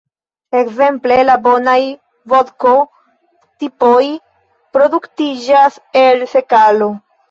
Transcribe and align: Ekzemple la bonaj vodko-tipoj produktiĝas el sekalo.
Ekzemple 0.61 1.17
la 1.29 1.35
bonaj 1.43 1.75
vodko-tipoj 2.35 4.03
produktiĝas 4.81 5.83
el 6.07 6.31
sekalo. 6.39 6.95